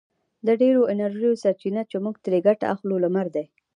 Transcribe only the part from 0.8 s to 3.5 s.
انرژیو سرچینه چې موږ ترې ګټه اخلو لمر دی.